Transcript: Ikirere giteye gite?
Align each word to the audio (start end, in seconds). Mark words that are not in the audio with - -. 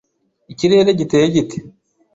Ikirere 0.53 0.91
giteye 0.99 1.27
gite? 1.35 1.57